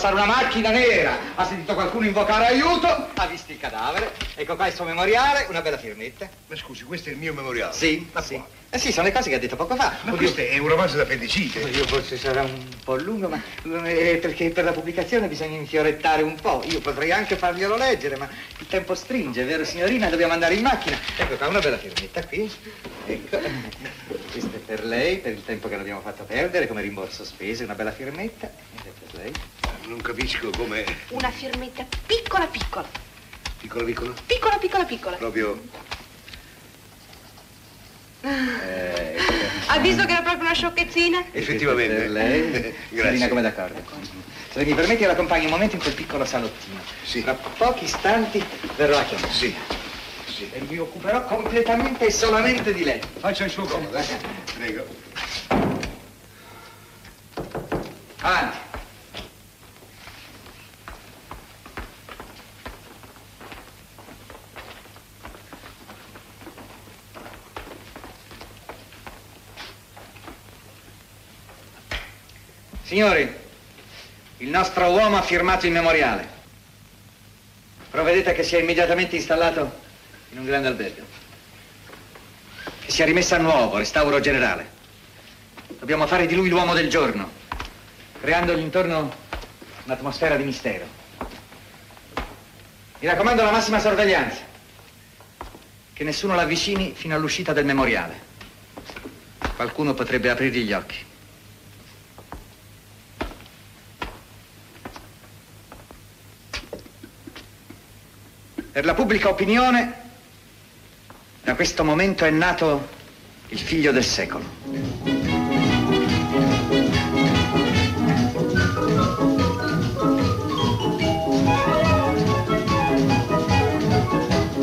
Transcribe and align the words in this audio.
passare 0.00 0.14
una 0.14 0.24
macchina 0.24 0.70
nera, 0.70 1.14
ha 1.34 1.44
sentito 1.44 1.74
qualcuno 1.74 2.06
invocare 2.06 2.46
aiuto, 2.46 2.86
ha 2.86 3.26
visto 3.26 3.52
il 3.52 3.58
cadavere. 3.58 4.12
Ecco 4.34 4.56
qua 4.56 4.66
il 4.66 4.72
suo 4.72 4.86
memoriale, 4.86 5.44
una 5.50 5.60
bella 5.60 5.76
firmetta. 5.76 6.26
Ma 6.46 6.56
scusi, 6.56 6.84
questo 6.84 7.10
è 7.10 7.12
il 7.12 7.18
mio 7.18 7.34
memoriale. 7.34 7.74
Sì, 7.74 8.08
ma 8.10 8.22
sì. 8.22 8.36
qua? 8.36 8.46
Eh 8.70 8.78
sì, 8.78 8.92
sono 8.92 9.08
le 9.08 9.12
cose 9.12 9.28
che 9.28 9.34
ha 9.34 9.38
detto 9.38 9.56
poco 9.56 9.76
fa. 9.76 9.98
Ma 10.04 10.12
Oddio, 10.12 10.16
questo 10.16 10.40
è 10.40 10.56
un 10.56 10.68
romanzo 10.68 10.96
d'appendicite. 10.96 11.58
Io 11.68 11.86
forse 11.86 12.16
sarà 12.16 12.40
un 12.40 12.66
po' 12.82 12.96
lungo, 12.96 13.28
ma 13.28 13.42
eh, 13.84 14.18
perché 14.22 14.48
per 14.48 14.64
la 14.64 14.72
pubblicazione 14.72 15.26
bisogna 15.26 15.58
infiorettare 15.58 16.22
un 16.22 16.36
po'. 16.36 16.62
Io 16.70 16.80
potrei 16.80 17.12
anche 17.12 17.36
farglielo 17.36 17.76
leggere, 17.76 18.16
ma 18.16 18.26
il 18.58 18.66
tempo 18.68 18.94
stringe, 18.94 19.44
vero 19.44 19.66
signorina? 19.66 20.08
Dobbiamo 20.08 20.32
andare 20.32 20.54
in 20.54 20.62
macchina. 20.62 20.96
Ecco 21.18 21.36
qua 21.36 21.48
una 21.48 21.58
bella 21.58 21.76
firmetta 21.76 22.24
qui. 22.24 22.50
Ecco. 23.04 23.38
Questa 24.32 24.56
è 24.56 24.60
per 24.64 24.82
lei, 24.86 25.18
per 25.18 25.32
il 25.32 25.44
tempo 25.44 25.68
che 25.68 25.76
l'abbiamo 25.76 26.00
fatto 26.00 26.24
perdere, 26.24 26.66
come 26.66 26.80
rimborso 26.80 27.22
spese, 27.22 27.64
una 27.64 27.74
bella 27.74 27.92
firmetta. 27.92 28.46
Ed 28.46 28.86
è 28.86 28.90
per 29.04 29.20
lei. 29.20 29.32
Non 29.90 30.00
capisco 30.02 30.50
come... 30.50 30.84
Una 31.08 31.32
firmetta 31.32 31.84
piccola 32.06 32.46
piccola. 32.46 32.88
Piccolo, 33.58 33.84
piccolo? 33.84 34.14
Piccola 34.24 34.56
piccola 34.58 34.84
piccola. 34.84 35.16
Proprio... 35.16 35.60
Eh, 38.20 39.16
Ha 39.66 39.78
visto 39.80 40.04
che 40.04 40.12
era 40.12 40.22
proprio 40.22 40.42
una 40.44 40.54
sciocchezzina? 40.54 41.24
Effettivamente. 41.32 41.94
Per 42.02 42.10
lei. 42.10 42.50
Grazie. 42.52 42.74
Signorina, 42.88 43.28
come 43.28 43.42
d'accordo. 43.42 43.82
Se 44.52 44.64
mi 44.64 44.74
permetti, 44.74 45.02
la 45.02 45.12
accompagno 45.12 45.46
un 45.46 45.50
momento 45.50 45.74
in 45.74 45.82
quel 45.82 45.94
piccolo 45.94 46.24
salottino. 46.24 46.80
Sì. 47.02 47.24
Tra 47.24 47.34
pochi 47.34 47.82
istanti 47.82 48.44
verrò 48.76 48.96
a 48.96 49.02
chiamare. 49.02 49.32
Sì. 49.32 49.52
Sì. 50.26 50.48
E 50.52 50.60
mi 50.68 50.78
occuperò 50.78 51.24
completamente 51.24 52.06
e 52.06 52.12
solamente 52.12 52.72
di 52.72 52.84
lei. 52.84 53.00
Faccia 53.18 53.42
il 53.42 53.50
suo 53.50 53.64
comodo, 53.64 53.96
eh? 53.96 54.04
Prego. 54.56 54.86
Avanti. 58.20 58.68
Signori, 72.90 73.32
il 74.38 74.48
nostro 74.48 74.90
uomo 74.90 75.16
ha 75.16 75.22
firmato 75.22 75.64
il 75.64 75.70
memoriale. 75.70 76.28
Provvedete 77.88 78.32
che 78.32 78.42
sia 78.42 78.58
immediatamente 78.58 79.14
installato 79.14 79.78
in 80.30 80.38
un 80.38 80.44
grande 80.44 80.66
albergo. 80.66 81.06
Che 82.84 82.90
sia 82.90 83.04
rimessa 83.04 83.36
a 83.36 83.38
nuovo, 83.38 83.76
restauro 83.76 84.18
generale. 84.18 84.68
Dobbiamo 85.78 86.08
fare 86.08 86.26
di 86.26 86.34
lui 86.34 86.48
l'uomo 86.48 86.74
del 86.74 86.90
giorno, 86.90 87.30
creandogli 88.20 88.58
intorno 88.58 89.14
un'atmosfera 89.84 90.34
di 90.34 90.42
mistero. 90.42 90.84
Mi 92.98 93.06
raccomando 93.06 93.44
la 93.44 93.52
massima 93.52 93.78
sorveglianza. 93.78 94.40
Che 95.92 96.02
nessuno 96.02 96.34
l'avvicini 96.34 96.92
fino 96.96 97.14
all'uscita 97.14 97.52
del 97.52 97.66
memoriale. 97.66 98.20
Qualcuno 99.54 99.94
potrebbe 99.94 100.28
aprirgli 100.28 100.64
gli 100.64 100.72
occhi. 100.72 101.08
Per 108.72 108.84
la 108.84 108.94
pubblica 108.94 109.28
opinione, 109.28 109.92
da 111.42 111.56
questo 111.56 111.82
momento 111.82 112.24
è 112.24 112.30
nato 112.30 112.88
il 113.48 113.58
figlio 113.58 113.90
del 113.90 114.04
secolo. 114.04 114.44